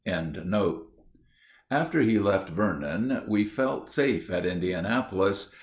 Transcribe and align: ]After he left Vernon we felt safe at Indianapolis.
]After 1.69 2.01
he 2.01 2.17
left 2.17 2.49
Vernon 2.49 3.21
we 3.27 3.43
felt 3.43 3.91
safe 3.91 4.31
at 4.31 4.47
Indianapolis. 4.47 5.51